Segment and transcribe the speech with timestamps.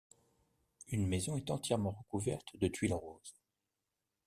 [0.87, 3.35] Une maison est entièrement recouverte de tuiles roses.